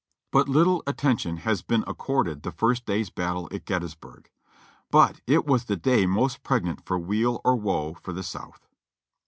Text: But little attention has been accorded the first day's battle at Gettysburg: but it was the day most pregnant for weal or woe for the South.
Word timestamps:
But 0.31 0.49
little 0.49 0.81
attention 0.87 1.37
has 1.37 1.61
been 1.61 1.83
accorded 1.85 2.41
the 2.41 2.51
first 2.51 2.87
day's 2.87 3.11
battle 3.11 3.47
at 3.51 3.65
Gettysburg: 3.65 4.31
but 4.89 5.21
it 5.27 5.45
was 5.45 5.65
the 5.65 5.75
day 5.75 6.07
most 6.07 6.41
pregnant 6.41 6.83
for 6.87 6.97
weal 6.97 7.39
or 7.45 7.55
woe 7.55 7.93
for 8.01 8.11
the 8.11 8.23
South. 8.23 8.65